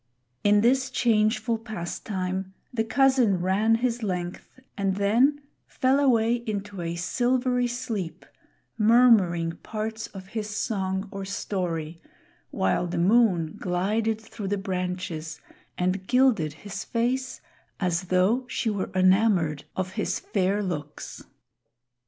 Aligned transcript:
In 0.43 0.61
this 0.61 0.89
changeful 0.89 1.59
pastime 1.59 2.55
the 2.73 2.83
cousin 2.83 3.39
ran 3.39 3.75
his 3.75 4.01
length 4.01 4.59
and 4.75 4.95
then 4.95 5.43
fell 5.67 5.99
away 5.99 6.37
into 6.47 6.81
a 6.81 6.95
silvery 6.95 7.67
sleep, 7.67 8.25
murmuring 8.79 9.57
parts 9.61 10.07
of 10.07 10.29
his 10.29 10.49
song 10.49 11.07
or 11.11 11.23
story, 11.23 12.01
while 12.49 12.87
the 12.87 12.97
moon 12.97 13.55
glided 13.59 14.19
through 14.19 14.47
the 14.47 14.57
branches 14.57 15.39
and 15.77 16.07
gilded 16.07 16.53
his 16.65 16.83
face 16.83 17.39
as 17.79 18.05
though 18.05 18.47
she 18.47 18.71
were 18.71 18.89
enamored 18.95 19.65
of 19.75 19.91
his 19.91 20.19
fair 20.19 20.63
looks. 20.63 21.23